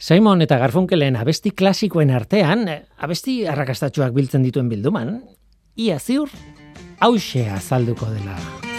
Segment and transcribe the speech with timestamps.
[0.00, 2.64] Simon eta Garfunkelen abesti klasikoen artean,
[3.04, 5.12] abesti arrakastatxoak biltzen dituen bilduman,
[5.76, 6.32] ia ziur,
[7.04, 8.69] hause azalduko dela.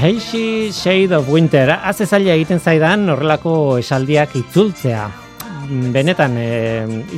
[0.00, 1.74] Hazy shade of winter.
[1.84, 3.50] Haze zaila egiten zaidan horrelako
[3.82, 5.02] esaldiak itzultzea.
[5.92, 6.46] Benetan, e,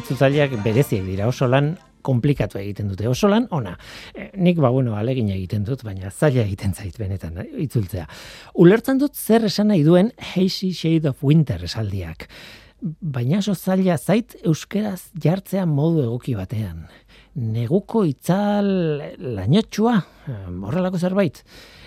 [0.00, 1.68] itzultzaileak bereziek dira oso lan
[2.02, 3.06] komplikatu egiten dute.
[3.06, 3.76] Oso lan, ona,
[4.10, 8.08] e, nik ba, bueno, alegin egiten dut, baina zaila egiten zait benetan, eh, itzultzea.
[8.64, 12.26] Ulertzen dut zer esan nahi duen Hazy Shade of Winter esaldiak.
[12.82, 16.88] Baina oso zaila zait euskeraz jartzea modu egoki batean.
[17.38, 18.66] Neguko itzal
[19.22, 20.00] lainotxua,
[20.66, 21.44] horrelako zerbait.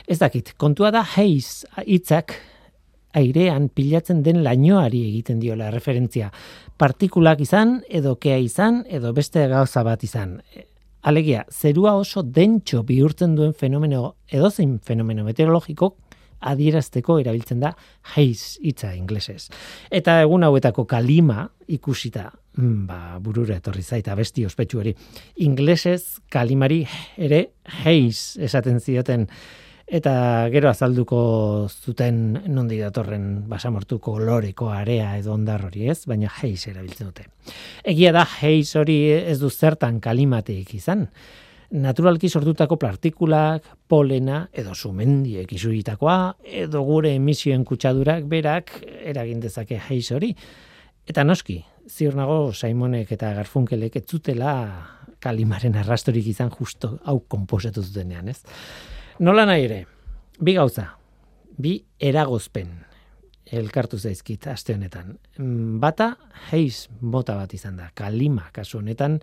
[0.08, 2.36] Ez dakit, kontua da heiz hitzak
[3.16, 6.30] airean pilatzen den lainoari egiten diola referentzia
[6.78, 10.40] partikulak izan, edo kea izan, edo beste gauza bat izan.
[11.06, 15.94] Alegia, zerua oso dentxo bihurtzen duen fenomeno, edo zein fenomeno meteorologiko,
[16.46, 17.72] adierazteko erabiltzen da
[18.16, 19.48] heiz hitza inglesez.
[19.90, 24.96] Eta egun hauetako kalima ikusita, mm, ba, burura etorri zaita besti ospetsu hori.
[25.46, 26.84] Inglesez kalimari
[27.18, 27.46] ere
[27.86, 29.30] heiz esaten zioten
[29.86, 31.20] eta gero azalduko
[31.70, 37.28] zuten nondi datorren basamortuko loreko area edo ondar hori ez, baina heiz erabiltzen dute.
[37.84, 41.06] Egia da heiz hori ez du zertan kalimateik izan.
[41.76, 50.12] Naturalki sortutako partikulak, polena edo sumendiek izuritakoa edo gure emisioen kutsadurak berak eragin dezake heiz
[50.12, 50.34] hori.
[51.06, 54.54] Eta noski, ziur nago Simonek eta Garfunkelek ez zutela
[55.22, 58.42] kalimaren arrastorik izan justo hau konposatu zutenean, ez?
[59.24, 59.78] Nola nahi ere,
[60.44, 60.90] bi gauza,
[61.56, 62.72] bi eragozpen
[63.56, 65.14] elkartu zaizkit aste honetan.
[65.38, 66.10] Mm, bata,
[66.50, 69.16] heiz bota bat izan da, kalima kasu honetan,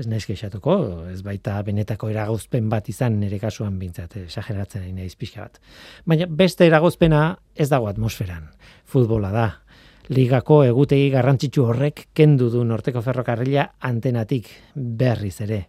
[0.00, 0.78] ez naiz kexatuko,
[1.12, 5.60] ez baita benetako eragozpen bat izan nire kasuan bintzat, esageratzen nahi naiz pixka bat.
[6.08, 7.22] Baina beste eragozpena
[7.52, 8.48] ez dago atmosferan,
[8.88, 9.46] futbola da.
[10.08, 15.66] Ligako egutegi garrantzitsu horrek kendu du norteko ferrokarrila antenatik berriz ere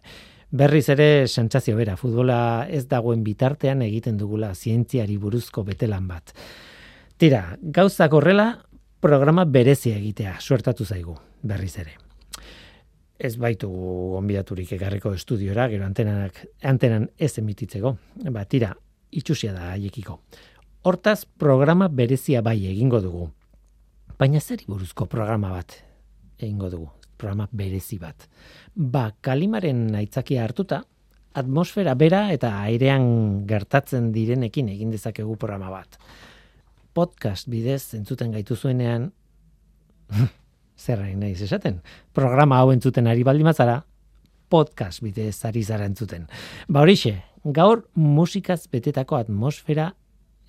[0.50, 6.34] berriz ere sentsazio bera, futbola ez dagoen bitartean egiten dugula zientziari buruzko betelan bat.
[7.20, 8.50] Tira, gauzak horrela
[9.00, 11.96] programa berezia egitea, suertatu zaigu, berriz ere.
[13.20, 17.96] Ez baitu gonbidaturik egarriko estudiora, gero antenanak, antenan ez emititzeko.
[18.32, 18.72] Ba, tira,
[19.12, 20.20] itxusia da haiekiko.
[20.88, 23.28] Hortaz, programa berezia bai egingo dugu.
[24.18, 25.76] Baina zer buruzko programa bat
[26.40, 26.99] egingo dugu?
[27.20, 28.26] Programa berezi bat
[28.74, 30.82] ba, kalimaren aitzakia hartuta,
[31.34, 35.98] atmosfera bera eta airean gertatzen direnekin egin dezakegu programa bat.
[36.94, 39.10] Podcast bidez entzuten gaitu zuenean,
[40.80, 41.80] zer hain nahi esaten,
[42.16, 43.82] programa hau entzuten ari baldimazara,
[44.50, 46.26] podcast bidez ari zara entzuten.
[46.68, 49.92] Ba horixe, gaur musikaz betetako atmosfera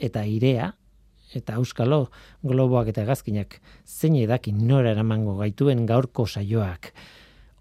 [0.02, 0.72] eta irea,
[1.36, 2.10] eta euskalo
[2.44, 6.94] globoak eta gazkinak zein edakin nora eramango gaituen gaurko saioak.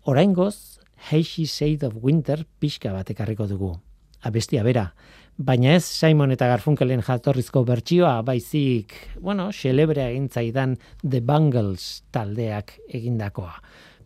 [0.04, 3.74] Oraingoz, Hazy Shade of Winter pixka bat ekarriko dugu.
[4.22, 4.90] Abestia bera,
[5.36, 13.54] baina ez Simon eta Garfunkelen jatorrizko bertsioa, baizik, bueno, xelebrea egintzaidan The Bangles taldeak egindakoa.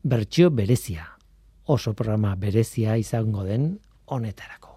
[0.05, 1.09] Bertsio berezia,
[1.65, 3.73] oso programa berezia izango den
[4.07, 4.74] honetarako.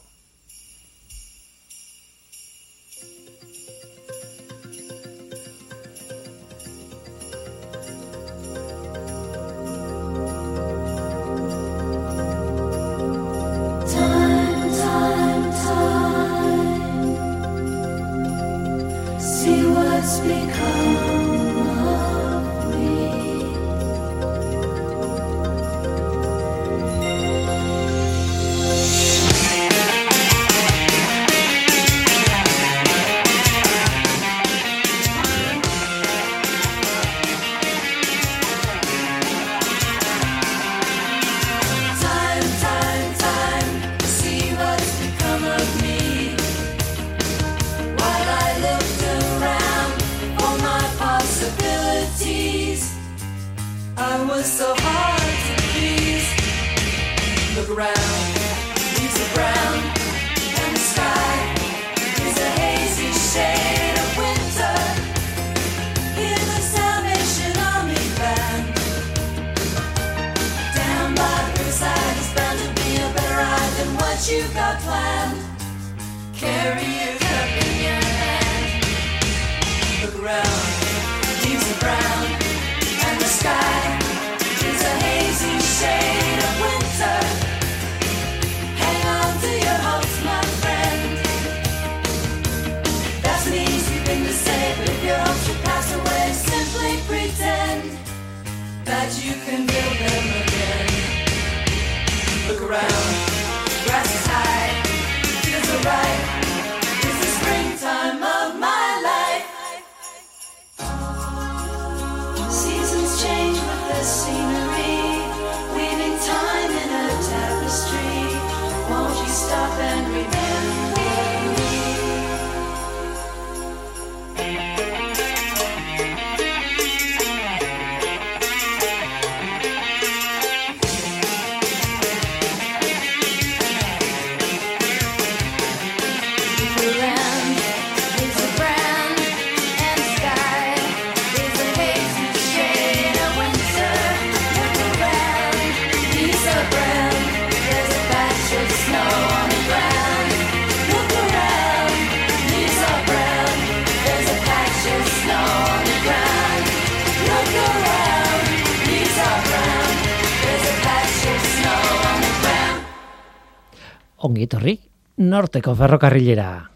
[164.48, 164.78] Ongi etorri,
[165.18, 166.70] norteko ferrokarrilera.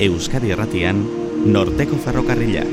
[0.00, 1.02] Euskadi Erratian,
[1.44, 2.64] Norteko Ferrokarrila.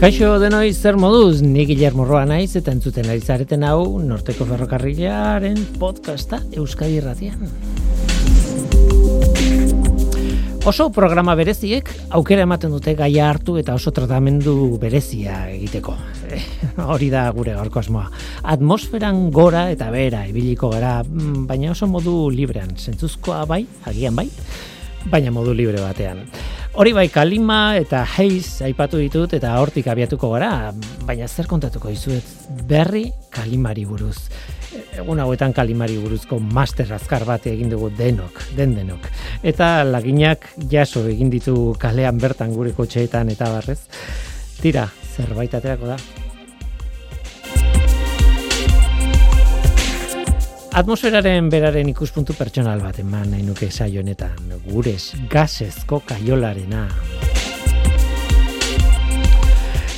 [0.00, 5.64] Kaixo denoi zer moduz, ni Guillermo Roa naiz eta entzuten ari zareten hau Norteko Ferrokarrilaren
[5.80, 7.69] podcasta Euskadi Irratian.
[10.60, 15.94] Oso programa bereziek aukera ematen dute gaia hartu eta oso tratamendu berezia egiteko.
[16.28, 16.40] Eh,
[16.84, 18.10] hori da gure gaurko asmoa.
[18.52, 24.28] Atmosferan gora eta bera ibiliko gara, mm, baina oso modu librean, zentzuzkoa bai, agian bai,
[25.08, 26.26] baina modu libre batean.
[26.76, 30.74] Hori bai, kalima eta heiz aipatu ditut eta hortik abiatuko gara,
[31.08, 32.36] baina zer kontatuko dizuet
[32.68, 34.28] berri kalimari buruz.
[34.70, 39.08] Egun hauetan kalimari buruzko master azkar bat egin dugu denok, den denok.
[39.42, 43.80] Eta laginak jaso egin ditu kalean bertan gure kotxeetan eta barrez.
[44.60, 44.86] Tira,
[45.16, 45.98] zerbait aterako da.
[50.70, 56.86] Atmosferaren beraren ikuspuntu pertsonal bat eman nahi nuke saio honetan, gurez gasezko kaiolarena.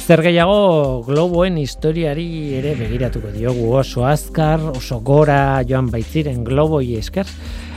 [0.02, 7.28] Zer gehiago globoen historiari ere begiratuko diogu oso azkar, oso gora joan baitziren globoi esker,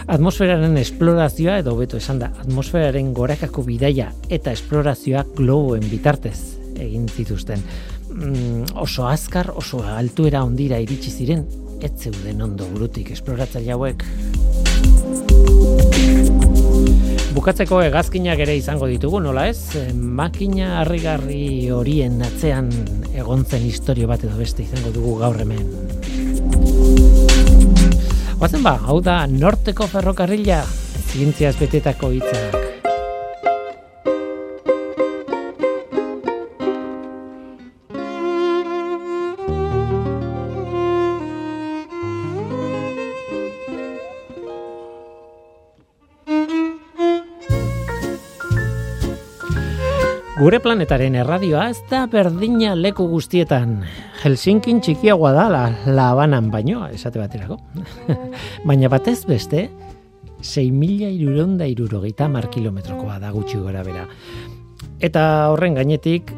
[0.10, 6.40] atmosferaren esplorazioa edo beto esan da, atmosferaren gorakako bidaia eta esplorazioa globoen bitartez
[6.82, 7.62] egin zituzten.
[8.10, 11.46] Mm, oso azkar, oso altuera ondira iritsi ziren,
[11.86, 14.02] ez zeuden ondo burutik esploratzaile hauek.
[17.36, 19.76] Bukatzeko hegazkinak ere izango ditugu, nola ez?
[19.76, 22.70] E, Makina harrigarri horien atzean
[23.12, 25.66] egontzen historio bat edo beste izango dugu gaur hemen.
[28.40, 30.62] Oazen ba, hau da norteko ferrokarrila,
[31.12, 32.75] zientziaz betetako hitzak.
[50.46, 53.80] Gure planetaren erradioa ez da berdina leku guztietan.
[54.22, 57.56] Helsinkin txikiagoa da la, la Habanan baino, esate baterako.
[58.70, 59.64] Baina batez beste,
[60.44, 64.04] 6.000 iruronda irurogeita mar kilometrokoa da gutxi gora bera.
[65.02, 66.30] Eta horren gainetik,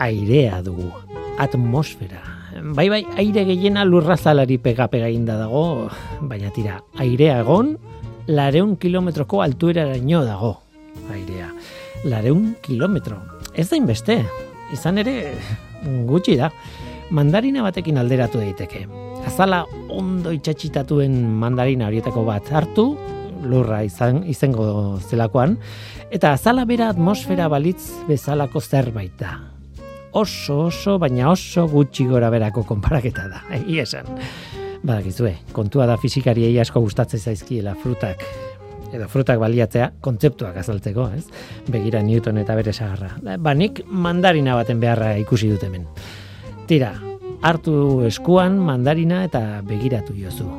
[0.00, 0.88] airea dugu,
[1.36, 2.22] atmosfera.
[2.72, 5.90] Bai, bai, aire gehiena lurrazalari pega-pega inda dago,
[6.24, 7.76] baina tira, airea egon,
[8.32, 10.54] lareun kilometroko altueraraino dago,
[11.12, 11.52] airea.
[12.08, 13.20] Lareun kilometro.
[13.54, 14.22] Ez da inbeste,
[14.72, 15.34] izan ere
[16.08, 16.48] gutxi da.
[17.12, 18.86] Mandarina batekin alderatu daiteke.
[19.28, 22.86] Azala ondo itxatxitatuen mandarina horietako bat hartu,
[23.44, 24.64] lurra izan, izango
[25.02, 25.58] zelakoan,
[26.10, 29.36] eta azala bera atmosfera balitz bezalako zerbait da.
[30.16, 34.08] Oso, oso, baina oso gutxi gora berako konparaketa da, egia esan.
[34.82, 38.24] Badakizue, kontua da fizikariei asko gustatzen zaizkiela frutak,
[38.92, 41.24] edo frutak baliatzea kontzeptuak azaltzeko, ez?
[41.72, 43.14] Begira Newton eta bere sagarra.
[43.38, 45.86] Ba, nik mandarina baten beharra ikusi dut hemen.
[46.68, 46.92] Tira,
[47.42, 50.50] hartu eskuan mandarina eta begiratu jozu.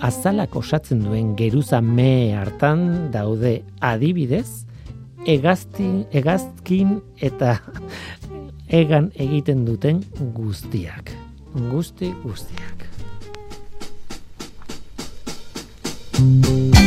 [0.00, 4.64] azalak osatzen duen geruza me hartan daude adibidez,
[5.28, 7.58] egazti, egazkin eta
[8.82, 10.00] egan egiten duten
[10.32, 11.12] guztiak.
[11.68, 12.80] Guzti guztiak.
[16.20, 16.79] flying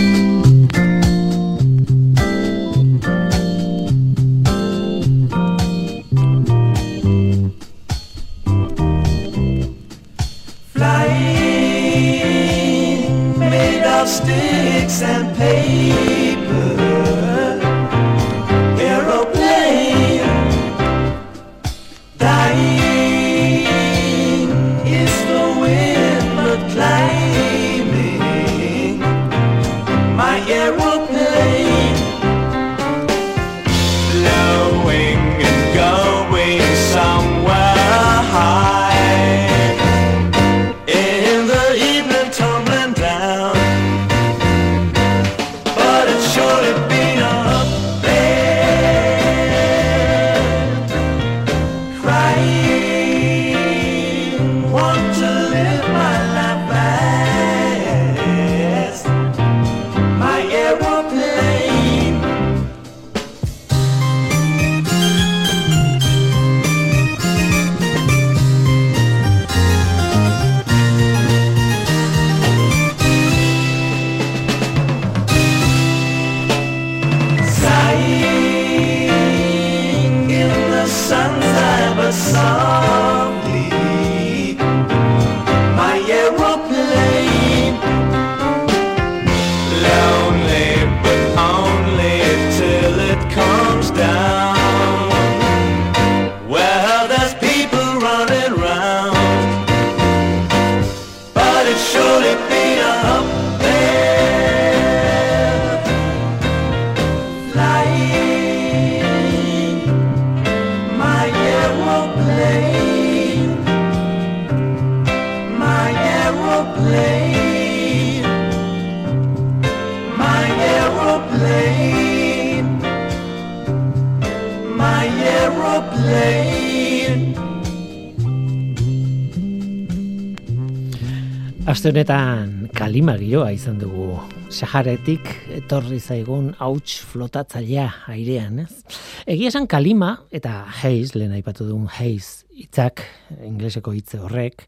[131.64, 134.18] Aste honetan kalima giroa izan dugu.
[134.54, 138.84] Saharetik etorri zaigun hauts flotatzailea airean, ez?
[139.26, 143.02] Egia esan kalima eta haze, lehen aipatu duen haze hitzak,
[143.48, 144.68] ingleseko hitze horrek,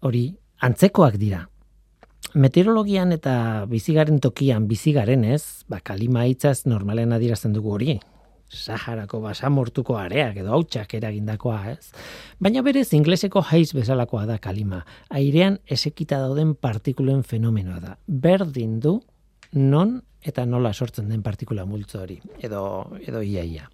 [0.00, 0.24] hori
[0.64, 1.42] antzekoak dira.
[2.32, 7.98] Meteorologian eta bizigaren tokian bizigaren ez, ba, kalima hitzaz normalen adierazten dugu hori.
[8.46, 11.90] Saharako basamortuko areak edo hautsak eragindakoa, ez?
[12.38, 14.84] Baina berez ingleseko haiz bezalakoa da kalima.
[15.10, 17.96] Airean esekita dauden partikulen fenomenoa da.
[18.06, 19.00] Berdin du
[19.52, 22.62] non eta nola sortzen den partikula multzo hori, edo,
[23.06, 23.68] edo iaia.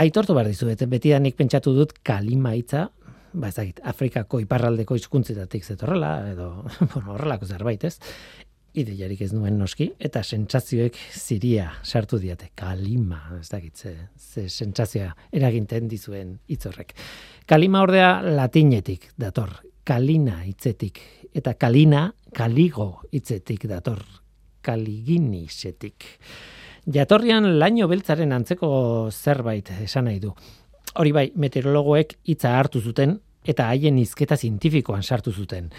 [0.00, 2.86] Aitortu behar dizuet, beti nik pentsatu dut kalima hitza,
[3.32, 6.48] ba ez dakit, Afrikako iparraldeko hizkuntzetatik zetorrela, edo,
[6.94, 7.98] bueno, horrelako zerbait, ez?
[8.78, 15.88] Ideiarik ez nuen noski, eta sentsazioek ziria sartu diate, kalima, ez dakit, ze, sentsazioa eraginten
[15.90, 16.94] dizuen hitz horrek.
[17.50, 21.00] Kalima ordea latinetik dator, kalina hitzetik,
[21.34, 24.02] eta kalina, kaligo hitzetik dator,
[24.62, 26.06] kaliginisetik.
[26.90, 28.70] Jatorrian laino beltzaren antzeko
[29.10, 30.32] zerbait esan nahi du.
[30.98, 35.70] Hori bai, meteorologoek hitza hartu zuten eta haien hizketa zientifikoan sartu zuten.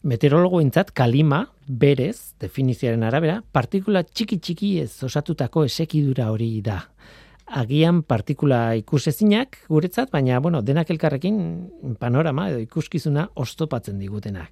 [0.00, 6.78] Meteorologoentzat kalima berez, definizioaren arabera, partikula txiki txiki ez osatutako esekidura hori da.
[7.60, 11.36] Agian partikula ikusezinak guretzat, baina bueno, denak elkarrekin
[12.00, 14.48] panorama edo ikuskizuna ostopatzen digutenak.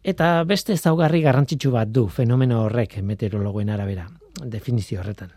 [0.00, 4.06] Eta beste ezaugarri garrantzitsu bat du fenomeno horrek meteorologoen arabera,
[4.40, 5.34] definizio horretan.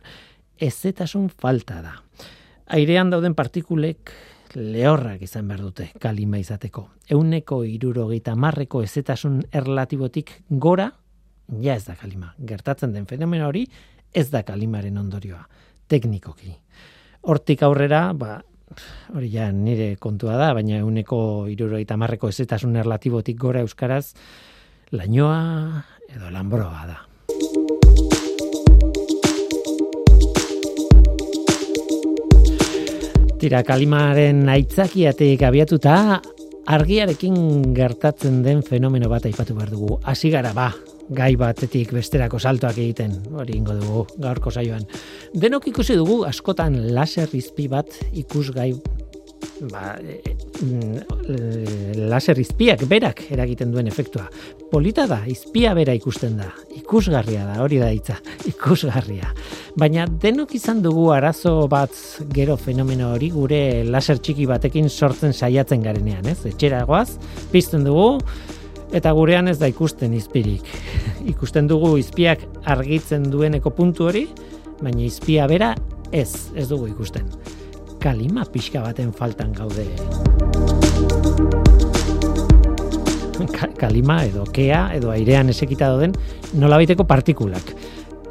[0.61, 1.97] Ezetasun falta da.
[2.71, 4.13] Airean dauden partikulek
[4.55, 6.87] lehorrak izan behar dute kalima izateko.
[7.11, 10.91] Euneko irurogeita marreko ezetasun erlatibotik gora,
[11.61, 12.33] ja ez da kalima.
[12.37, 13.65] Gertatzen den fenomeno hori,
[14.13, 15.43] ez da kalimaren ondorioa,
[15.87, 16.53] teknikoki.
[17.21, 18.39] Hortik aurrera, ba,
[19.15, 24.13] hori ja nire kontua da, baina euneko irurogeita marreko ezetasun erlatibotik gora euskaraz,
[24.91, 26.99] lainoa edo lambroa da.
[33.41, 36.19] Tira, kalimaren aitzakiatik abiatuta,
[36.69, 39.95] argiarekin gertatzen den fenomeno bat aipatu behar dugu.
[40.05, 40.67] Hasi gara ba,
[41.09, 44.85] gai batetik besterako saltoak egiten, hori ingo dugu gaurko saioan.
[45.33, 48.75] Denok ikusi dugu askotan laser izpi bat ikusgai
[49.71, 50.21] ba, e,
[51.95, 54.27] laser izpiak berak eragiten duen efektua.
[54.71, 56.49] Polita da, izpia bera ikusten da.
[56.77, 58.17] Ikusgarria da, hori da hitza,
[58.51, 59.31] ikusgarria.
[59.79, 61.95] Baina denok izan dugu arazo bat
[62.33, 66.39] gero fenomeno hori gure laser txiki batekin sortzen saiatzen garenean, ez?
[66.49, 67.17] Etxera goaz,
[67.51, 68.17] pizten dugu,
[68.95, 70.67] eta gurean ez da ikusten izpirik.
[71.33, 74.27] Ikusten dugu izpiak argitzen dueneko puntu hori,
[74.81, 75.75] baina izpia bera
[76.11, 77.27] ez, ez dugu ikusten.
[78.01, 79.85] Kalima pixka baten faltan gaude.
[83.53, 86.13] Ka- Kalima edo kea edo airean esekita dauden
[86.57, 87.73] nolabaiteko partikulak.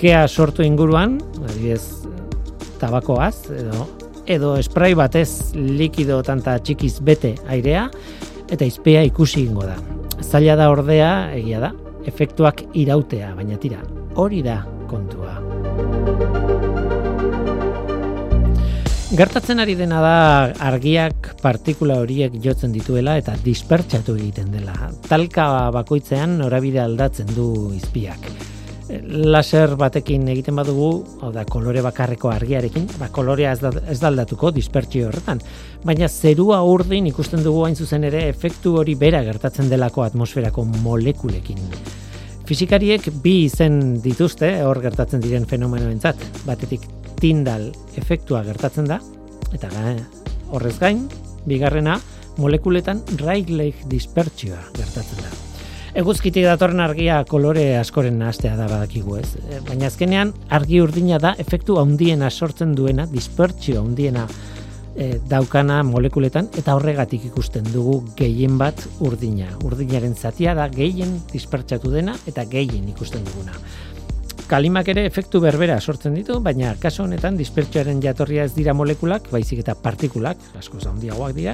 [0.00, 1.82] Kea sortu inguruan, adibidez,
[2.80, 3.86] tabakoaz edo
[4.30, 7.88] edo spray batez likido tanta txikiz bete airea
[8.50, 9.76] eta izpea ikusi ingo da.
[10.20, 11.72] Zaila da ordea, egia da,
[12.06, 13.80] efektuak irautea, baina tira,
[14.14, 14.60] hori da
[14.90, 15.39] kontua.
[19.10, 20.18] Gertatzen ari dena da
[20.62, 24.76] argiak partikula horiek jotzen dituela eta dispertsatu egiten dela.
[25.08, 28.28] Talka bakoitzean norabide aldatzen du izpiak.
[29.34, 30.92] Laser batekin egiten badugu,
[31.24, 35.42] hau da kolore bakarreko argiarekin, ba, kolorea ez da, ez da aldatuko dispertsio horretan,
[35.82, 41.66] baina zerua urdin ikusten dugu hain zuzen ere efektu hori bera gertatzen delako atmosferako molekulekin.
[42.46, 46.24] Fisikariek bi izen dituzte hor gertatzen diren fenomenoentzat.
[46.46, 46.86] Batetik
[47.20, 49.00] Tyndall efektua gertatzen da
[49.52, 49.98] eta ga-
[50.50, 51.06] horrez gain
[51.46, 51.98] bigarrena
[52.40, 55.30] molekuletan Rayleigh dispertsioa gertatzen da.
[56.00, 59.34] Eguzkitik datorren argia kolore askoren nahastea da badakigu ez.
[59.50, 64.28] E, Baina azkenean argi urdina da efektu handiena sortzen duena, dispertsio handiena
[64.94, 69.50] e, daukana molekuletan eta horregatik ikusten dugu gehien bat urdina.
[69.66, 73.58] Urdinaren zatia da gehien dispertsatu dena eta gehien ikusten duguna.
[74.50, 79.60] Kalimak ere efektu berbera sortzen ditu, baina kasu honetan dispertsioaren jatorria ez dira molekulak, baizik
[79.62, 81.52] eta partikulak, askoz handiagoak dira,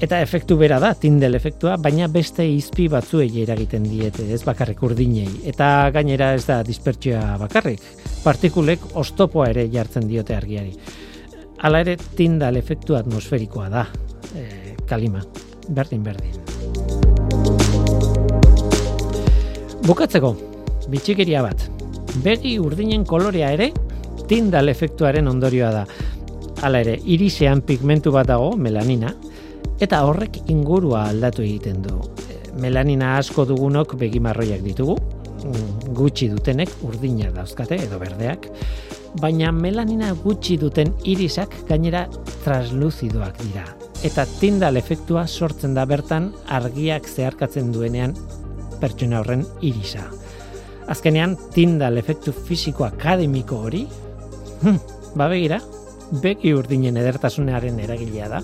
[0.00, 5.28] eta efektu bera da, tindel efektua, baina beste izpi batzuei eragiten diete, ez bakarrik urdinei.
[5.52, 7.84] Eta gainera ez da dispertsioa bakarrik,
[8.24, 10.72] partikulek oztopoa ere jartzen diote argiari.
[11.60, 13.84] Hala ere, tindal efektu atmosferikoa da,
[14.32, 14.46] e,
[14.88, 15.20] kalima,
[15.68, 16.40] berdin berdin.
[19.84, 20.32] Bukatzeko,
[20.88, 21.71] bitxikeria bat.
[22.20, 23.70] Begi urdinen kolorea ere,
[24.28, 25.84] tindal efektuaren ondorioa da.
[26.62, 29.14] Hala ere, irisean pigmentu bat dago, melanina,
[29.80, 31.96] eta horrek ingurua aldatu egiten du.
[32.28, 34.98] E, Melanina asko dugunok begimarroiak ditugu,
[35.42, 38.50] mm, gutxi dutenek urdina dauzkate edo berdeak,
[39.20, 42.06] baina melanina gutxi duten irisak gainera
[42.44, 43.64] transluzidoak dira.
[44.04, 48.14] Eta tindal efektua sortzen da bertan argiak zeharkatzen duenean
[48.80, 50.10] pertsona horren irisa.
[50.92, 53.86] Azkenean, tindal efektu fisiko akademiko hori,
[54.62, 54.76] hm,
[55.16, 55.60] ba begira,
[56.20, 58.42] begi urdinen edertasunaren eragilea da.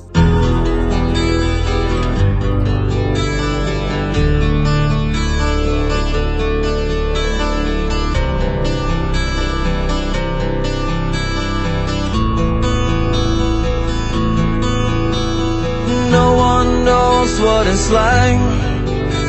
[16.11, 18.41] No one knows what it's like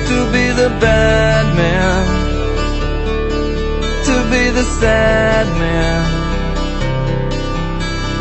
[0.08, 2.19] to be the bad man,
[4.30, 6.06] be the sad man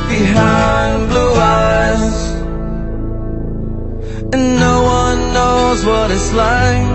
[0.09, 2.17] behind blue eyes.
[4.33, 6.89] And no one knows what it's like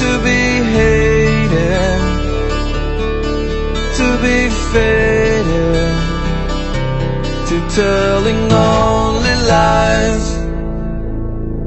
[0.00, 0.42] to be
[0.76, 2.00] hated,
[3.98, 4.38] to be
[4.72, 5.94] faded,
[7.48, 10.26] to telling only lies.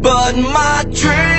[0.01, 1.38] But my dreams,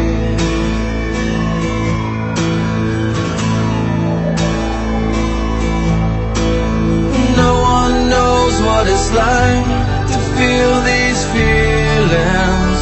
[8.81, 9.65] What it's like
[10.11, 12.81] to feel these feelings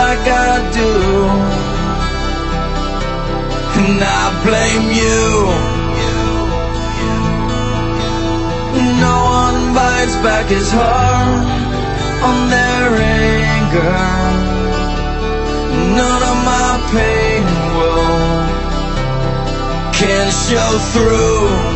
[0.00, 0.92] like I do.
[3.80, 5.26] And I blame you.
[9.02, 11.46] No one bites back his heart
[12.28, 12.88] on their
[13.26, 13.98] anger.
[15.98, 17.42] None of my pain
[17.76, 18.36] will
[19.98, 21.75] can show through.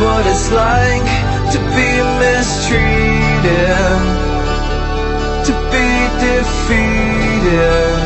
[0.01, 1.09] What it's like
[1.53, 3.99] to be mistreated,
[5.47, 5.89] to be
[6.25, 7.99] defeated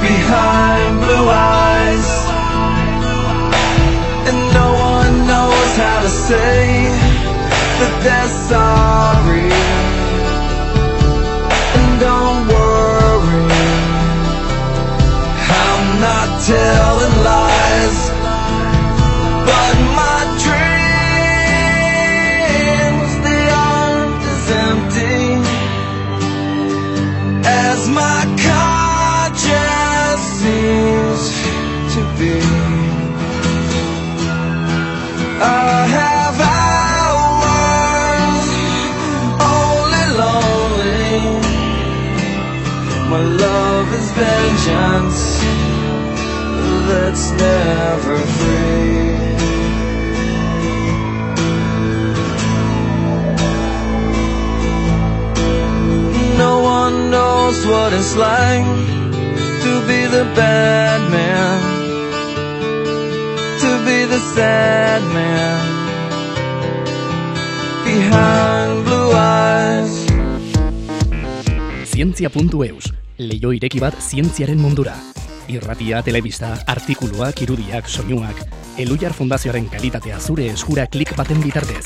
[0.00, 1.63] behind blue eyes.
[47.74, 49.14] Never free.
[56.38, 58.66] No one knows what it's like
[59.64, 61.58] to be the bad man,
[63.62, 65.60] to be the sad man
[67.84, 69.94] behind blue eyes.
[71.92, 72.86] Zientzia.eus,
[73.18, 75.13] leio ireki bat zientziaren mundura.
[75.48, 78.40] Irratia, telebista, artikuluak, irudiak, soinuak,
[78.80, 81.84] Elujar Fundazioaren kalitatea zure eskura klik baten bitartez.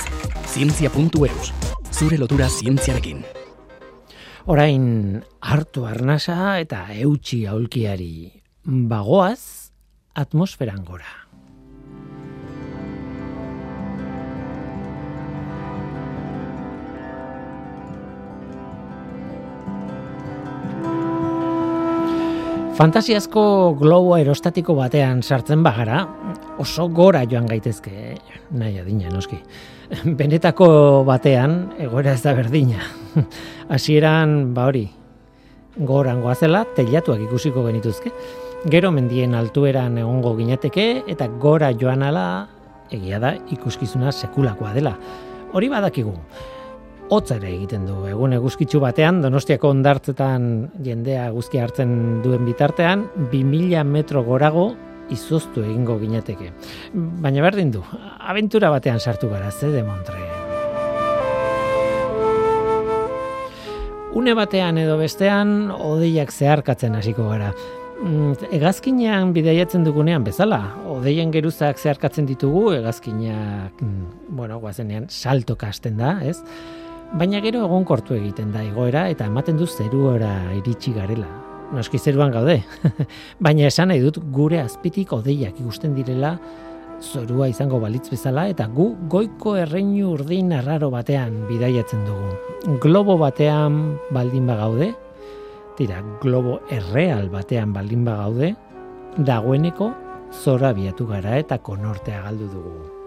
[0.49, 1.53] Zientzia.eus,
[1.93, 3.25] zure lotura zientziarekin.
[4.49, 8.31] Orain hartu arnasa eta eutxi aulkiari
[8.65, 9.69] bagoaz
[10.15, 11.28] atmosferan gora.
[22.79, 26.05] Fantasiazko globo aerostatiko batean sartzen bagara,
[26.63, 28.13] oso gora joan gaitezke,
[28.55, 29.35] nahi adina noski.
[30.21, 30.69] Benetako
[31.09, 32.85] batean, egoera ez da berdina.
[33.75, 34.85] Hasieran, ba hori,
[35.91, 38.13] goran goazela, telatuak ikusiko genituzke.
[38.71, 42.29] Gero mendien altueran egongo ginateke, eta gora joan ala,
[42.95, 44.95] egia da, ikuskizuna sekulakoa dela.
[45.51, 46.15] Hori badakigu.
[47.09, 48.03] Hotza ere egiten du.
[48.05, 50.43] Egun eguzkitzu batean, Donostiako ondartzetan
[50.85, 54.67] jendea eguzki hartzen duen bitartean, 2000 metro gorago
[55.09, 56.51] izoztu egingo ginateke.
[56.93, 57.81] Baina berdin du,
[58.21, 60.21] abentura batean sartu gara, ze de Montre.
[64.19, 67.55] Une batean edo bestean, odeiak zeharkatzen hasiko gara.
[68.03, 70.61] Mm, Hegazkinean bidaiatzen dugunean bezala,
[70.93, 76.43] odeien geruzak zeharkatzen ditugu, hegazkinak, mm, bueno, guazenean saltoka hasten da, ez?
[77.17, 81.29] Baina gero egonkortu egiten da egoera eta ematen du zeruora iritsi garela.
[81.73, 82.59] Noski zeruan gaude.
[83.45, 86.35] Baina esan nahi dut gure azpitik odeiak ikusten direla
[87.01, 92.77] zorua izango balitz bezala eta gu goiko erreinu urdin arraro batean bidaiatzen dugu.
[92.83, 94.93] Globo batean baldin bagaude,
[95.81, 98.53] tira, globo erreal batean baldin bagaude,
[99.17, 99.93] dagoeneko
[100.45, 102.98] zora biatu gara eta konortea galdu dugu.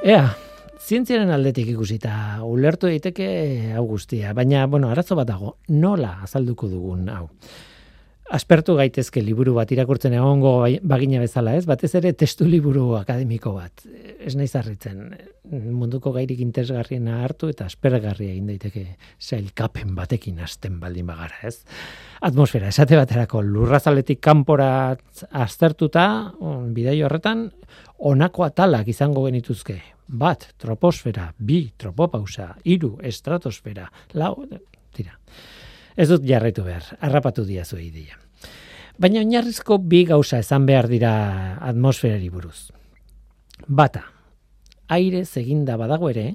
[0.00, 0.30] Ea,
[0.80, 2.12] zientziaren aldetik ikusita,
[2.48, 3.26] ulertu daiteke
[3.76, 7.26] hau guztia, baina, bueno, arazo bat dago, nola azalduko dugun hau.
[8.30, 11.64] Aspertu gaitezke liburu bat irakurtzen egongo bai- bagina bezala, ez?
[11.66, 13.82] Batez ere testu liburu akademiko bat.
[14.22, 15.16] Ez naiz harritzen.
[15.50, 18.84] Munduko gairik interesgarriena hartu eta aspergarria egin daiteke
[19.18, 21.64] sailkapen batekin hasten baldin bagara, ez?
[22.22, 24.96] Atmosfera, esate baterako lurrazaletik kanpora
[25.32, 27.48] aztertuta, on, bidai horretan,
[28.00, 29.80] honako atalak izango genituzke.
[30.10, 33.84] bat troposfera, bi tropopausa, hiru estratosfera,
[34.18, 34.42] lau,
[34.90, 35.12] tira.
[35.94, 38.18] Ez dut jarraitu behar, harrapatu diazu ideia.
[38.98, 41.12] Baina oinarrizko bi gauza esan behar dira
[41.62, 42.72] atmosferari buruz.
[43.68, 44.02] Bata,
[44.88, 46.34] aire eginda badago ere,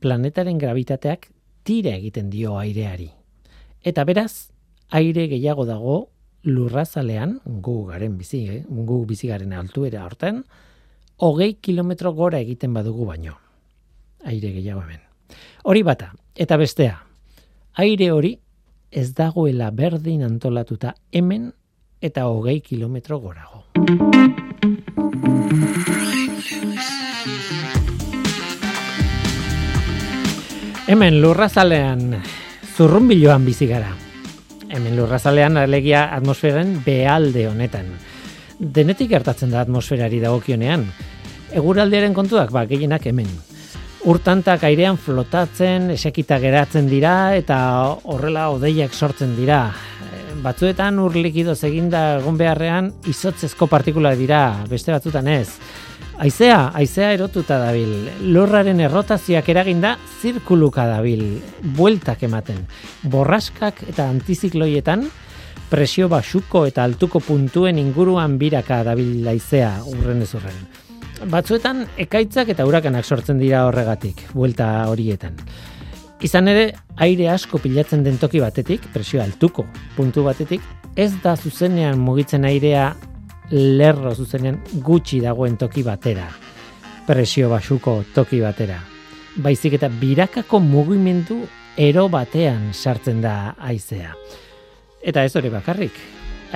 [0.00, 1.30] planetaren gravitateak
[1.64, 3.08] tira egiten dio aireari.
[3.82, 4.50] Eta beraz,
[4.90, 5.96] aire gehiago dago
[6.44, 8.62] lurrazalean, gu garen bizi, eh?
[8.68, 10.44] gu bizi garen altuera horten,
[11.16, 13.36] hogei kilometro gora egiten badugu baino.
[14.24, 15.00] Aire gehiago hemen.
[15.64, 16.98] Hori bata, eta bestea,
[17.74, 18.36] aire hori
[18.90, 21.52] ez dagoela berdin antolatuta hemen
[22.00, 23.64] eta hogei kilometro gorago.
[30.86, 32.20] Hemen lurrazalean
[32.76, 33.88] zurrunbiloan bizi gara.
[34.68, 37.90] Hemen lurrazalean alegia atmosferaren behalde honetan.
[38.58, 40.86] Denetik gertatzen da atmosferari dagokionean.
[41.56, 43.28] Eguraldiaren kontuak ba gehienak hemen.
[44.08, 47.58] Urtantak airean flotatzen, esekita geratzen dira eta
[48.08, 49.66] horrela odeiak sortzen dira.
[50.06, 55.58] Eh, Batzuetan ur likidoz eginda egon beharrean izotzezko partikula dira, beste batzutan ez.
[56.16, 58.08] Aizea, aizea erotuta dabil.
[58.32, 61.42] Lurraren errotazioak eraginda zirkuluka dabil,
[61.76, 62.64] bueltak ematen.
[63.02, 65.04] Borraskak eta antizikloietan
[65.70, 70.60] presio basuko eta altuko puntuen inguruan biraka dabil aizea urren ez urren.
[71.32, 75.38] Batzuetan ekaitzak eta urakanak sortzen dira horregatik, buelta horietan.
[76.22, 80.62] Izan ere, aire asko pilatzen den toki batetik, presio altuko puntu batetik,
[80.96, 82.94] ez da zuzenean mugitzen airea
[83.50, 86.30] lerro zuzenean gutxi dagoen toki batera,
[87.06, 88.80] presio basuko toki batera.
[89.36, 91.42] Baizik eta birakako mugimendu
[91.76, 94.14] ero batean sartzen da haizea.
[95.06, 95.94] Eta ez hori bakarrik,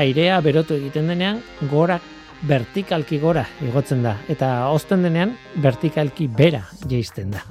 [0.00, 1.38] airea berotu egiten denean
[1.70, 2.00] gora
[2.48, 7.44] vertikalki gora igotzen da eta ozten denean vertikalki bera jeisten da.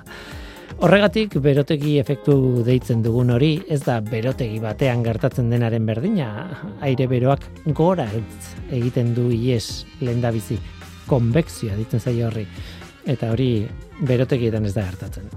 [0.79, 6.29] Horregatik berotegi efektu deitzen dugun hori ez da berotegi batean gertatzen denaren berdina,
[6.79, 8.07] aire beroak gora
[8.71, 10.59] egiten du ies lehendabizi,
[11.09, 12.45] konvekzioa ditzen zaio horri,
[13.07, 13.51] eta hori
[14.07, 15.27] berotegietan ez da gertatzen.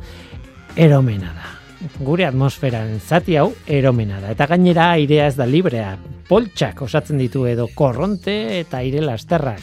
[0.77, 1.62] Eromena da.
[2.03, 5.97] Gure atmosferan zati hau eromena da, eta gainera airea ez da librea,
[6.29, 9.63] poltsak osatzen ditu edo korronte eta aire lasterrak.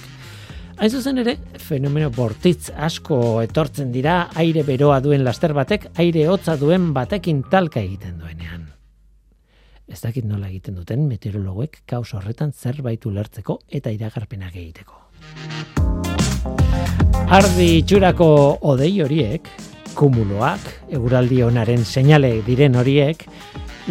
[0.79, 6.55] Hain zuzen ere, fenomeno bortitz asko etortzen dira aire beroa duen laster batek aire hotza
[6.59, 8.67] duen batekin talka egiten duenean.
[9.89, 14.95] Ez dakit nola egiten duten meteorologoek kaos horretan zerbait ulertzeko eta iragarpenak egiteko.
[17.29, 18.29] Ardi itxurako
[18.71, 19.49] odei horiek,
[19.99, 20.63] kumuloak,
[20.95, 23.25] eguraldi onaren seinale diren horiek,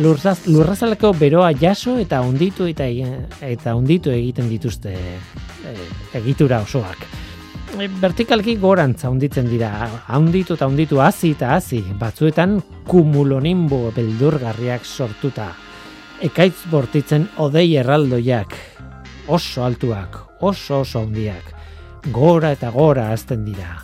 [0.00, 2.86] lurzaz, lurrazaleko beroa jaso eta hunditu eta
[3.44, 5.74] eta hunditu egiten dituzte e,
[6.20, 7.04] egitura osoak.
[7.76, 9.72] E, vertikalki gorantza hunditzen dira,
[10.16, 15.52] hunditu eta hunditu hasi eta hasi, batzuetan kumulonimbo beldurgarriak sortuta.
[16.24, 18.56] Ekaitz bortitzen odei erraldoiak,
[19.28, 21.52] oso altuak, oso oso handiak,
[22.14, 23.76] gora eta gora hazten dira.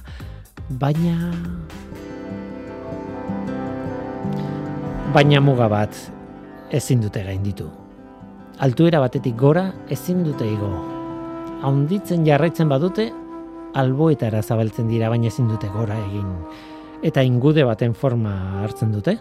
[0.81, 1.35] Baina
[5.13, 5.93] baina muga bat
[6.73, 7.67] ezin dute gainditu.
[8.65, 10.71] Altuera batetik gora ezin dute igo.
[11.65, 13.11] Haunditzen jarraitzen badute,
[13.75, 16.31] alboetara zabaltzen dira baina ezin dute gora egin.
[17.05, 19.19] Eta ingude baten forma hartzen dute,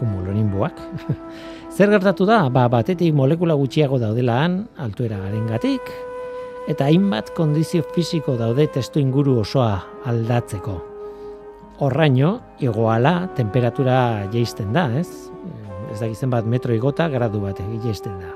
[0.00, 0.80] kumulonimboak.
[1.76, 2.42] Zer gertatu da?
[2.50, 5.92] Ba, batetik molekula gutxiago daudela han, altuera garengatik,
[6.68, 9.76] eta hainbat kondizio fisiko daude testu inguru osoa
[10.10, 10.89] aldatzeko.
[11.80, 15.08] Horraino, igoala temperatura jeisten da, ez?
[15.90, 18.34] Ez da bat metro igota gradu bat jeisten da.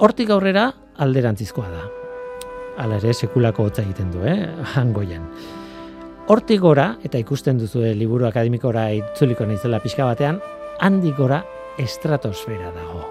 [0.00, 1.84] Hortik aurrera alderantzizkoa da.
[2.80, 4.48] Hala ere sekulako hotza egiten du, eh?
[4.74, 5.28] Hangoian.
[6.32, 10.40] Hortik gora, eta ikusten duzu liburu akademikora itzuliko naizela pixka batean,
[10.80, 11.44] handik gora
[11.78, 13.04] estratosfera dago.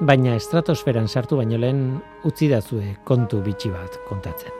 [0.00, 4.50] Baina estratosferan sartu baino lehen utzi dazue kontu bitxi bat kontatzen.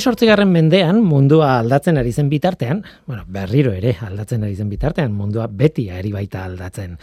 [0.00, 5.44] Hemezortzigarren mendean mundua aldatzen ari zen bitartean, bueno, berriro ere aldatzen ari zen bitartean, mundua
[5.52, 6.94] beti ari baita aldatzen.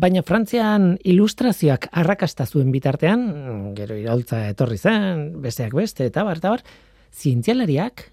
[0.00, 3.26] Baina Frantzian ilustrazioak arrakasta zuen bitartean,
[3.76, 6.64] gero iraultza etorri zen, besteak beste, eta bar, eta bar,
[7.12, 8.06] zientzialariak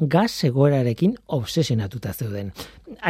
[0.00, 2.54] gas egoerarekin obsesionatuta zeuden.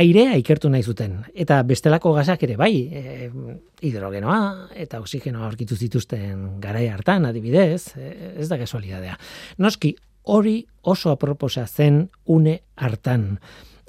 [0.03, 3.31] Airea ikertu nahi zuten, eta bestelako gasak ere bai, e,
[3.87, 4.43] hidrogenoa
[4.75, 9.15] eta oxigenoa aurkitu zituzten garai hartan, adibidez, e, ez da casualidadea.
[9.63, 9.95] Noski,
[10.31, 13.39] hori oso aproposa zen une hartan.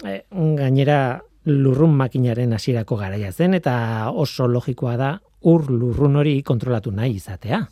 [0.03, 0.23] E,
[0.57, 5.11] gainera, lurrun makinaren hasierako garaia zen, eta oso logikoa da
[5.49, 7.63] ur lurrun hori kontrolatu nahi izatea.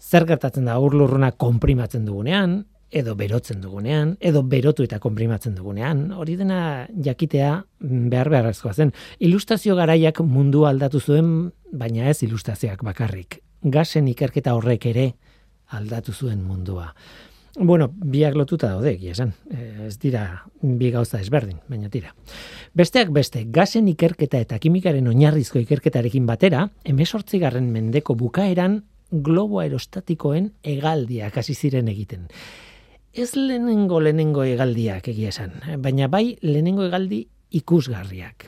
[0.00, 6.08] Zer gertatzen da ur lurruna konprimatzen dugunean, edo berotzen dugunean, edo berotu eta konprimatzen dugunean,
[6.12, 8.92] hori dena jakitea mm, behar beharrezkoa zen.
[9.22, 13.40] Ilustrazio garaiak mundu aldatu zuen, baina ez ilustrazioak bakarrik.
[13.62, 15.10] Gasen ikerketa horrek ere
[15.76, 16.90] aldatu zuen mundua.
[17.62, 19.34] Bueno, biak lotuta daude, egia esan.
[19.52, 22.14] Eh, Ez dira bi gauza ezberdin, baina tira.
[22.72, 31.36] Besteak beste, gasen ikerketa eta kimikaren oinarrizko ikerketarekin batera, emesortzigarren mendeko bukaeran globo aerostatikoen hegaldiak
[31.36, 32.28] hasi ziren egiten.
[33.12, 37.26] Ez lehenengo lehenengo hegaldiak egia esan, baina bai lehenengo hegaldi
[37.60, 38.46] ikusgarriak.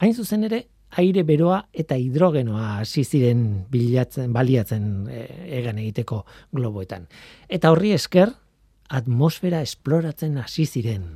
[0.00, 0.64] Hain zuzen ere,
[0.96, 5.24] aire beroa eta hidrogenoa hasi ziren bilatzen, baliatzen e,
[5.60, 7.06] egan egiteko globoetan.
[7.48, 8.32] Eta horri esker,
[8.88, 11.06] atmosfera esploratzen hasi ziren.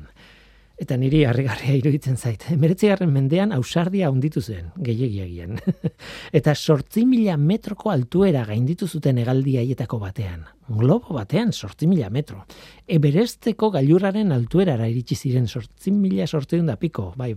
[0.82, 2.42] Eta niri harrigarria iruditzen zait.
[2.50, 5.60] Emeretzigarren mendean ausardia hunditu zen, gehiagiagian.
[6.38, 10.42] eta sortzi mila metroko altuera gainditu zuten hegaldi haietako batean.
[10.66, 12.42] Globo batean, sortzi mila metro.
[12.88, 17.34] Eberesteko gailurraren altuerara iritsi ziren sortzi mila sortzireun da piko, bai.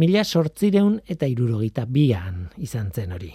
[0.00, 3.34] Mila sortzireun eta irurogeita bian izan zen hori.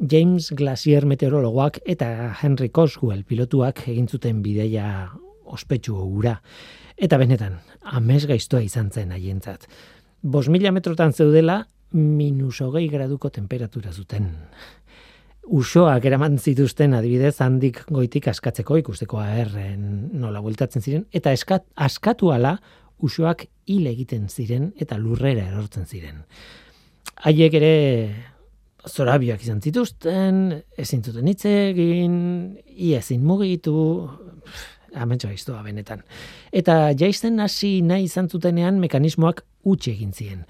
[0.00, 5.10] James Glacier meteorologoak eta Henry Coswell pilotuak egin zuten bideia
[5.54, 6.36] ospetsu hura.
[6.96, 7.58] Eta benetan,
[7.96, 9.66] amez gaiztoa izan zen haientzat.
[10.22, 14.28] Bos mila metrotan zeudela, minus hogei graduko temperatura zuten.
[15.50, 22.30] Usoak eraman zituzten adibidez handik goitik askatzeko ikusteko aherren nola bueltatzen ziren, eta eskat, askatu
[22.30, 22.58] ala
[23.00, 26.22] usoak hil egiten ziren eta lurrera erortzen ziren.
[27.24, 27.72] Haiek ere
[28.88, 32.14] zorabioak izan zituzten, ezin zuten hitz egin,
[32.70, 33.74] ia ezin mugitu,
[34.94, 36.02] amentsa gaiztoa benetan.
[36.52, 40.44] Eta jaisten hasi nahi izan zutenean mekanismoak utxe egin zien.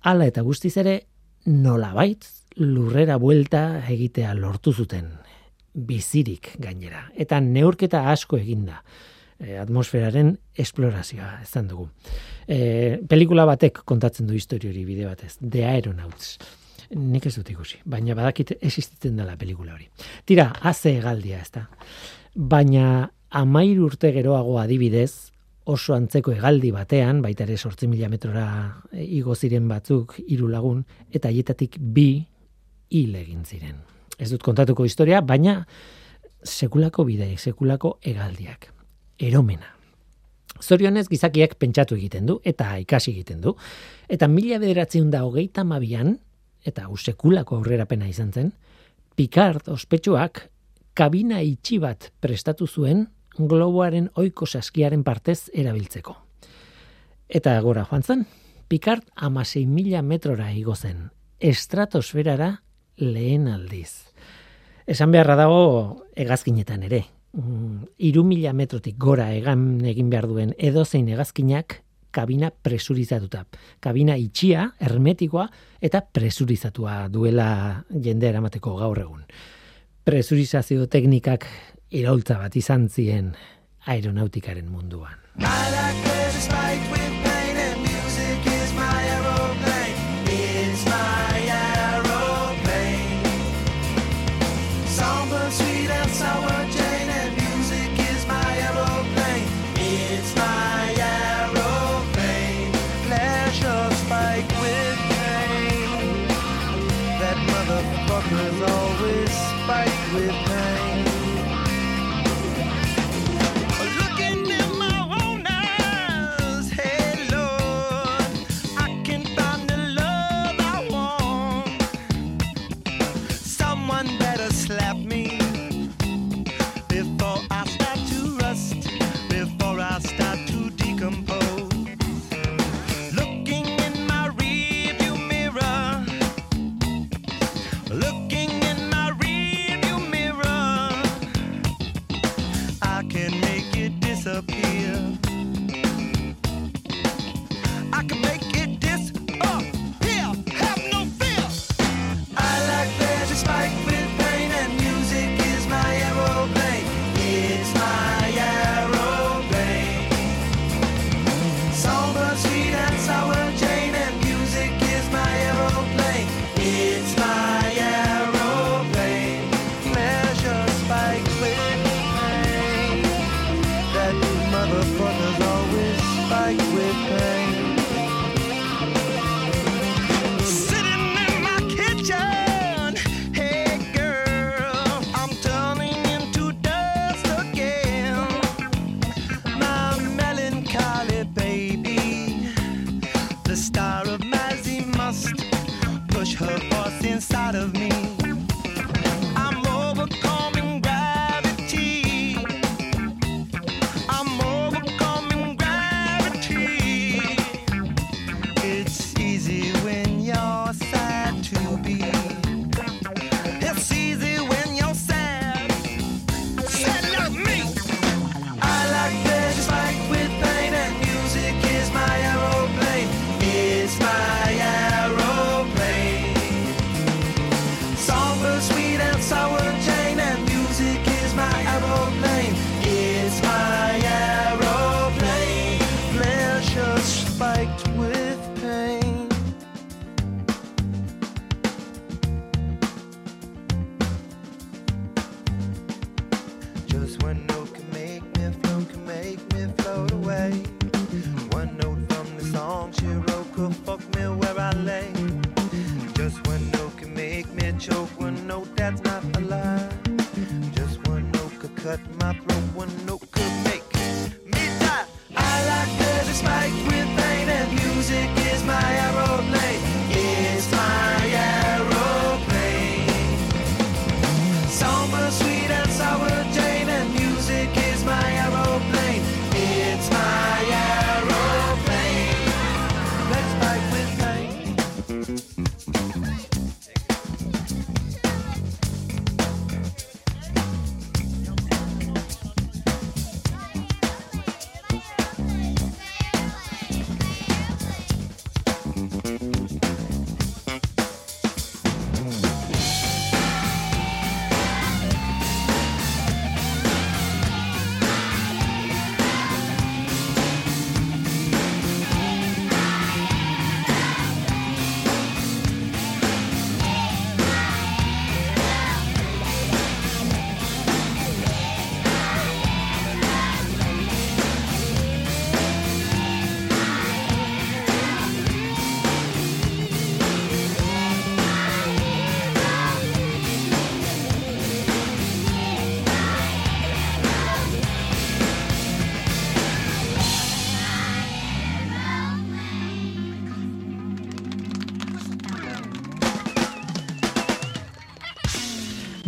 [0.00, 1.00] Hala eta guztiz ere
[1.46, 2.24] nolabait
[2.56, 5.10] lurrera buelta egitea lortu zuten.
[5.74, 7.06] Bizirik gainera.
[7.14, 8.80] Eta neurketa asko eginda.
[9.40, 11.86] E, atmosferaren esplorazioa, ezan dugu.
[12.44, 15.36] E, pelikula batek kontatzen du historia hori bide batez.
[15.40, 16.34] The Aeronauts.
[16.90, 19.86] Nik ez dut ikusi, baina badakit existitzen dela pelikula hori.
[20.26, 21.62] Tira, haze egaldia, ez.
[22.34, 25.30] Baina amair urte geroago adibidez,
[25.70, 28.46] oso antzeko hegaldi batean, baita ere sortzi mila metrora
[28.90, 32.24] e, igo ziren batzuk hiru lagun, eta haietatik bi
[32.90, 33.78] hil egin ziren.
[34.18, 35.62] Ez dut kontatuko historia, baina
[36.42, 38.72] sekulako bidei, sekulako hegaldiak.
[39.20, 39.76] Eromena.
[40.60, 43.54] Zorionez gizakiak pentsatu egiten du, eta ikasi egiten du.
[44.08, 46.16] Eta mila bederatzeun da hogeita mabian,
[46.66, 48.52] eta hau sekulako aurrerapena izan zen,
[49.16, 50.46] Picard ospetsuak
[50.96, 53.06] kabina itxi bat prestatu zuen
[53.48, 56.16] globoaren oiko saskiaren partez erabiltzeko.
[57.28, 58.26] Eta gora joan zen,
[58.70, 61.08] Picard amasei mila metrora igo zen,
[61.40, 62.62] estratosferara
[62.96, 64.12] lehen aldiz.
[64.86, 67.04] Esan beharra dago hegazkinetan ere.
[67.32, 73.44] Mm, Hiru mila metrotik gora egan egin behar duen edozein hegazkinak kabina presurizatuta.
[73.80, 75.46] Kabina itxia, hermetikoa
[75.80, 79.22] eta presurizatua duela jende eramateko gaur egun.
[80.04, 81.46] Presurizazio teknikak
[81.90, 83.32] iraultza bat izan zien
[83.86, 85.18] aeronautikaren munduan.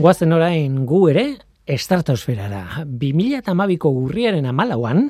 [0.02, 1.22] Guazen orain gu ere
[1.70, 2.82] estratosferara.
[2.82, 5.04] 2012ko urriaren amalauan,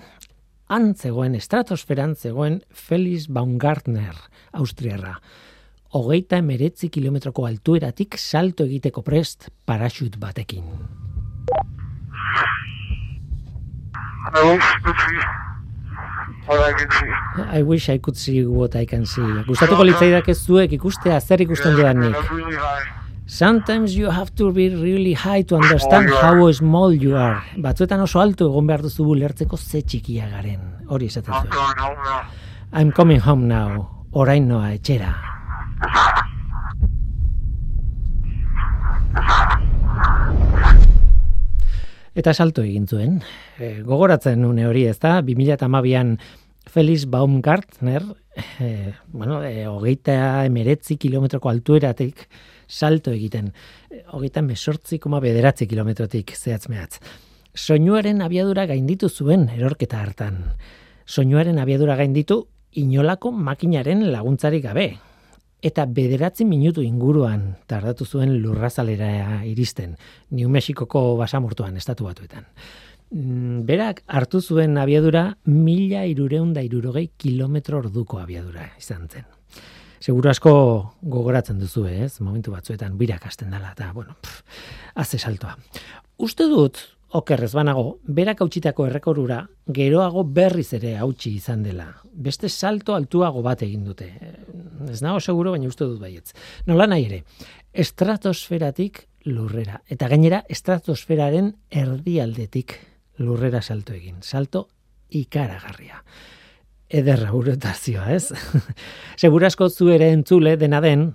[0.68, 4.12] han zegoen estratosferan zegoen Felix Baumgartner,
[4.53, 5.14] Austriarra.
[5.97, 10.68] Hogeita emeretzi kilometroko altueratik salto egiteko prest parachut batekin.
[17.49, 19.24] I wish I could see what I can see.
[19.49, 22.12] Gustatuko litzaidak ez zuek ikustea zer ikusten really
[22.61, 23.01] high.
[23.27, 27.43] Sometimes you have to be really high to understand how small you are.
[27.57, 30.61] Batzuetan oso alto egon behar duzu ulertzeko ze txikia garen.
[30.89, 31.53] Hori esaten zuen.
[32.73, 33.87] I'm coming home now.
[34.12, 35.14] Orain noa etxera.
[42.12, 43.20] Eta salto egin zuen.
[43.57, 46.18] E, gogoratzen une hori ez da, 2008an
[46.68, 48.03] Felix Baumgartner,
[48.59, 52.27] e, bueno, e, hogeita emeretzi kilometroko altueratik
[52.69, 53.53] salto egiten.
[54.13, 56.99] Hogeita mesortzi koma bederatzi kilometrotik zehatz mehatz.
[57.55, 60.39] Soinuaren abiadura gainditu zuen erorketa hartan.
[61.07, 64.87] Soinuaren abiadura gainditu inolako makinaren laguntzarik gabe.
[65.63, 69.95] Eta bederatzi minutu inguruan tardatu zuen lurrazalera iristen,
[70.31, 72.49] New Mexikoko basamortuan estatu batuetan.
[73.13, 79.29] Mm, Berak hartu zuen abiadura mila irureunda irurogei kilometro orduko abiadura izan zen.
[80.03, 80.53] Seguro asko
[81.07, 82.16] gogoratzen duzu, ez?
[82.24, 84.42] Momentu batzuetan birak hasten dela, eta, bueno, pff,
[84.98, 85.55] haze saltoa.
[86.26, 86.80] Uste dut,
[87.14, 91.86] okerrez banago, berak hautsitako errekorura geroago berriz ere hautsi izan dela.
[92.12, 94.11] Beste salto altuago bat egin dute.
[94.90, 96.32] Ez nago seguro, baina uste dut baietz.
[96.66, 97.22] Nola nahi ere,
[97.72, 99.84] estratosferatik lurrera.
[99.86, 102.74] Eta gainera, estratosferaren erdialdetik
[103.22, 104.18] lurrera salto egin.
[104.22, 104.66] Salto
[105.14, 106.03] ikaragarria.
[106.93, 108.28] Ederra urotazioa, ez?
[109.22, 111.07] Segurasko zu ere entzule dena den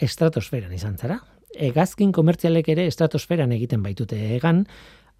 [0.00, 1.18] estratosferan izan zara.
[1.60, 4.62] Hegazkin komertzialek ere estratosferan egiten baitute egan,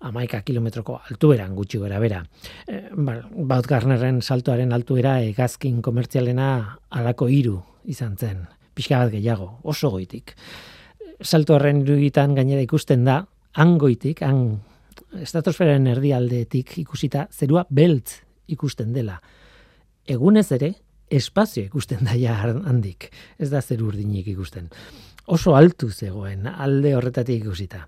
[0.00, 2.22] amaika kilometroko altueran gutxi gora bera.
[2.64, 8.46] E, Baut Garnerren saltoaren altuera hegazkin komertzialena alako hiru izan zen.
[8.74, 10.32] Pixka bat gehiago, oso goitik.
[11.20, 13.18] Salto horren iruditan gainera ikusten da,
[13.52, 14.62] hangoitik, han
[15.20, 19.18] estratosferaren erdialdetik ikusita zerua beltz ikusten dela.
[20.10, 20.72] Egunez ere,
[21.10, 23.10] espazio ikusten da ja handik.
[23.38, 24.70] Ez da zer urdinik ikusten.
[25.30, 27.84] Oso altu zegoen, alde horretatik ikusita.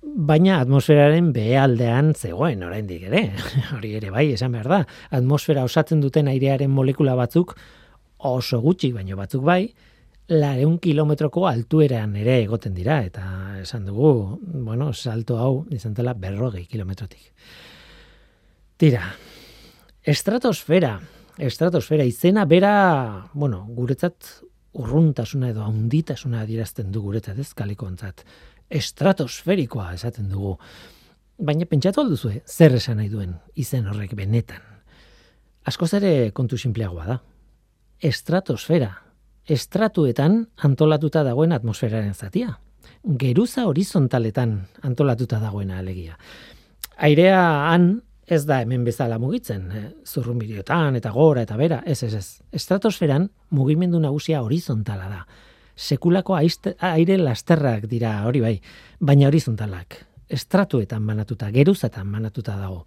[0.00, 3.26] Baina atmosferaren behealdean zegoen oraindik ere.
[3.76, 4.78] Hori ere bai, esan behar da.
[5.18, 7.56] Atmosfera osatzen duten airearen molekula batzuk
[8.26, 9.66] oso gutxi, baino batzuk bai,
[10.32, 13.26] lareun kilometroko altueran ere egoten dira, eta
[13.60, 17.28] esan dugu, bueno, salto hau izan dela berrogei kilometrotik.
[18.80, 19.04] Tira,
[20.02, 20.96] estratosfera,
[21.38, 24.28] estratosfera izena bera, bueno, guretzat
[24.76, 28.24] urruntasuna edo handitasuna adierazten du guretzat ez kalekontzat.
[28.68, 30.56] Estratosferikoa esaten dugu.
[31.38, 34.62] Baina pentsatu alduzue, zer esan nahi duen izen horrek benetan.
[35.66, 37.18] Askoz ere kontu sinpleagoa da.
[38.00, 38.90] Estratosfera,
[39.46, 42.58] estratuetan antolatuta dagoen atmosferaren zatia.
[43.20, 46.18] Geruza horizontaletan antolatuta dagoena alegia.
[46.96, 52.14] Airea han ez da hemen bezala mugitzen, eh, zurrunbiriotan eta gora eta bera, ez ez
[52.14, 52.26] ez.
[52.52, 55.26] Estratosferan mugimendu nagusia horizontala da.
[55.76, 58.60] Sekulako aiste, aire lasterrak dira hori bai,
[58.98, 60.06] baina horizontalak.
[60.28, 62.86] Estratuetan banatuta, geruzatan banatuta dago.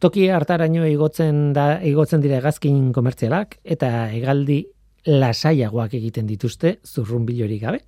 [0.00, 4.64] Toki hartaraino igotzen da igotzen dira hegazkin komertzialak eta hegaldi
[5.06, 7.82] lasaiagoak egiten dituzte zurrunbilorik gabe.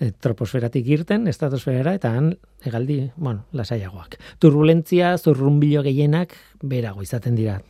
[0.00, 2.34] E, troposferatik irten, estratosferara eta han
[2.64, 4.18] hegaldi, bueno, lasaiagoak.
[4.40, 7.60] Turbulentzia zurrunbilo gehienak berago izaten dira.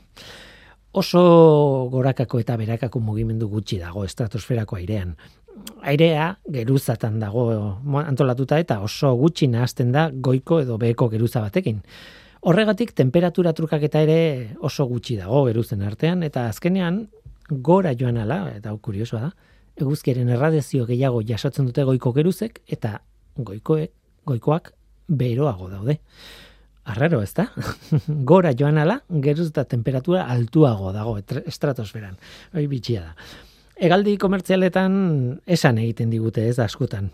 [0.96, 1.22] Oso
[1.92, 5.16] gorakako eta berakako mugimendu gutxi dago estratosferako airean.
[5.82, 7.46] Airea geruzatan dago
[8.02, 11.82] antolatuta eta oso gutxi nahazten da goiko edo beheko geruza batekin.
[12.46, 14.18] Horregatik temperatura trukaketa ere
[14.60, 17.06] oso gutxi dago geruzen artean eta azkenean
[17.50, 19.30] gora joan ala, eta hau kuriosoa da,
[19.76, 23.00] eguzkiaren erradiazio gehiago jasotzen dute goiko geruzek eta
[23.36, 23.92] goikoek,
[24.26, 24.72] goikoak
[25.08, 25.98] beroago daude.
[26.86, 27.48] Arraro, ez da?
[28.30, 32.14] Gora joan ala, geruz eta temperatura altuago dago estratosferan.
[32.54, 33.14] Hoi bitxia da.
[33.76, 34.94] Egaldi komertzialetan
[35.44, 37.10] esan egiten digute ez askotan.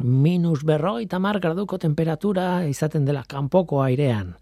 [0.00, 4.32] Minus berroi tamar graduko temperatura izaten dela kanpoko airean.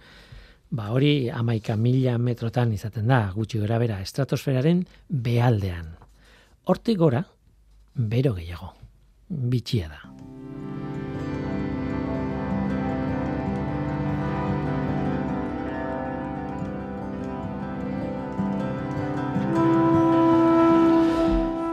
[0.72, 4.78] Ba hori amaika mila metrotan izaten da, gutxi gora bera, estratosferaren
[5.12, 5.90] bealdean.
[6.64, 7.20] Hortik gora,
[7.92, 8.70] bero gehiago.
[9.28, 10.00] Bitxia da.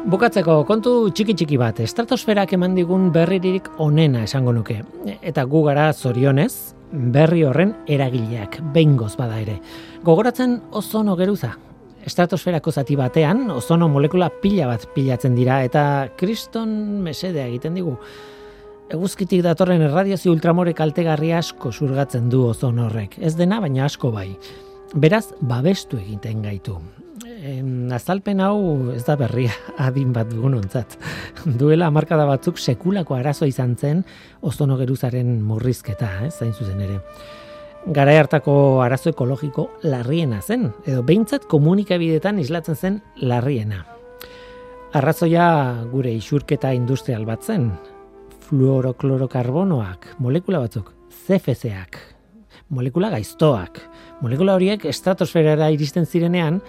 [0.09, 4.81] Bukatzeko kontu txiki txiki bat, estratosferak eman digun berririk onena esango nuke.
[5.21, 9.59] Eta gu gara zorionez, berri horren eragileak, behingoz bada ere.
[10.03, 11.53] Gogoratzen ozono geruza.
[12.05, 15.83] Estratosferako zati batean, ozono molekula pila bat pilatzen dira, eta
[16.17, 16.71] kriston
[17.05, 17.97] mesedea egiten digu.
[18.89, 23.19] Eguzkitik datorren erradiazio ultramore kaltegarri asko surgatzen du ozono horrek.
[23.19, 24.31] Ez dena, baina asko bai.
[24.95, 26.79] Beraz, babestu egiten gaitu.
[27.39, 29.53] Em, azalpen hau ez da berria
[29.87, 30.97] adin bat dugunontzat.
[31.59, 34.01] Duela hamarkada batzuk sekulako arazo izan zen
[34.41, 36.99] ozono geruzaren murrizketa, ez, zain zuzen ere.
[37.95, 43.85] Garai hartako arazo ekologiko larriena zen, edo behintzat komunikabidetan islatzen zen larriena.
[44.99, 45.47] Arrazoia
[45.93, 47.69] gure isurketa industrial bat zen,
[48.49, 50.91] fluoroklorokarbonoak, molekula batzuk,
[51.23, 52.01] CFC-ak,
[52.75, 53.79] molekula gaiztoak.
[54.19, 56.59] Molekula horiek estratosferara iristen zirenean,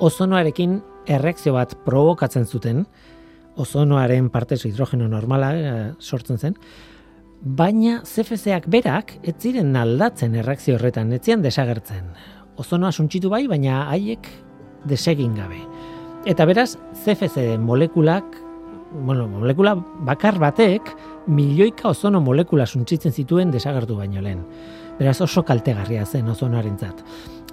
[0.00, 0.78] ozonoarekin
[1.08, 2.84] erreakzio bat provokatzen zuten,
[3.58, 6.58] ozonoaren partez hidrogeno normala eh, sortzen zen,
[7.42, 12.10] baina CFC-ak berak ez ziren aldatzen erreakzio horretan, ez ziren desagertzen.
[12.58, 14.26] Ozonoa suntsitu bai, baina haiek
[14.90, 15.60] desegin gabe.
[16.26, 16.72] Eta beraz,
[17.04, 18.36] CFC molekulak,
[19.04, 19.76] bueno, molekula
[20.06, 20.90] bakar batek,
[21.28, 24.42] milioika ozono molekula suntsitzen zituen desagertu baino lehen.
[24.98, 27.04] Beraz oso kaltegarria zen ozonoarentzat.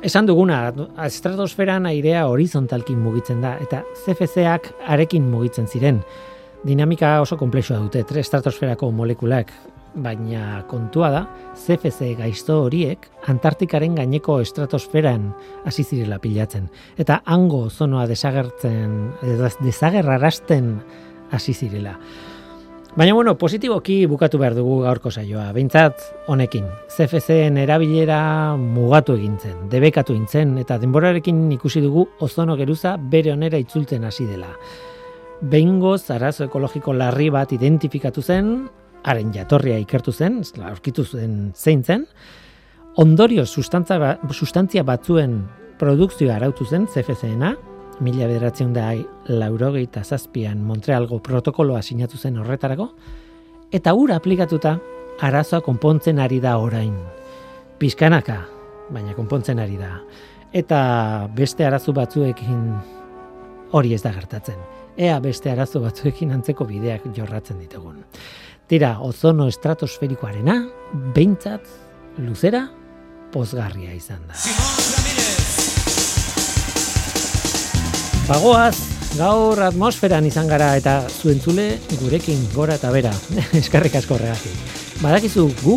[0.03, 0.73] Esan duguna,
[1.05, 6.01] estratosferan airea horizontalkin mugitzen da, eta CFC-ak arekin mugitzen ziren.
[6.65, 9.53] Dinamika oso komplexua dute, tre estratosferako molekulak,
[9.95, 11.23] baina kontua da,
[11.55, 15.29] CFC gaizto horiek Antartikaren gaineko estratosferan
[15.65, 16.67] hasi zirela pilatzen.
[16.99, 20.73] Eta hango ozonoa desagertzen, edo desagerrarazten
[21.31, 21.95] hasi zirela.
[22.95, 25.49] Baina bueno, positiboki bukatu behar dugu gaurko saioa.
[25.51, 25.99] Behintzat
[26.31, 33.33] honekin, CFC-en erabilera mugatu egin zen, debekatu intzen, eta denborarekin ikusi dugu ozono geruza bere
[33.33, 34.53] onera itzultzen hasi dela.
[35.41, 38.55] Behingoz arazo ekologiko larri bat identifikatu zen,
[39.03, 42.07] haren jatorria ikertu zen, aurkitu zen zein zen,
[42.95, 45.41] ondorio sustantza, ba- sustantzia batzuen
[45.77, 47.57] produkzioa arautu zen CFC-ena,
[48.03, 48.89] mila bederatzen da
[49.27, 52.89] laurogeita zazpian Montrealgo protokoloa sinatu zen horretarako,
[53.71, 54.77] eta ura aplikatuta
[55.21, 56.95] arazoa konpontzen ari da orain.
[57.79, 58.41] Pizkanaka,
[58.89, 59.99] baina konpontzen ari da.
[60.55, 62.61] Eta beste arazo batzuekin
[63.75, 64.59] hori ez da gertatzen.
[64.95, 67.99] Ea beste arazo batzuekin antzeko bideak jorratzen ditugun.
[68.67, 70.55] Tira, ozono estratosferikoarena,
[71.13, 71.67] behintzat,
[72.17, 72.65] luzera,
[73.35, 75.14] pozgarria izan da.
[78.25, 78.77] Bagoaz,
[79.19, 81.65] gaur atmosferan izan gara eta zuentzule
[81.99, 83.11] gurekin gora eta bera.
[83.59, 84.55] Eskerrik asko horregatik.
[85.03, 85.75] Badakizu gu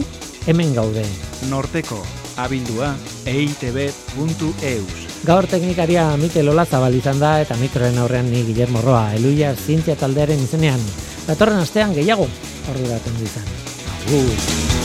[0.49, 1.05] hemen gaude.
[1.51, 2.01] Norteko,
[2.41, 2.95] abildua,
[3.29, 5.05] eitb.eus.
[5.29, 10.49] Gaur teknikaria Mikel Olazabal izan da eta mikroen aurrean ni Guillermo Roa, Eluia zientzia taldearen
[10.49, 10.81] izenean.
[11.29, 12.31] Datorren astean gehiago,
[12.73, 13.57] orduratzen izan.
[13.99, 14.78] Agur.